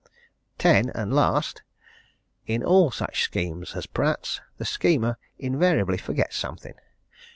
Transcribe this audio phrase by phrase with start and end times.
[0.57, 0.89] "10.
[0.95, 1.61] And last
[2.47, 6.73] in all such schemes as Pratt's, the schemer invariably forgets something.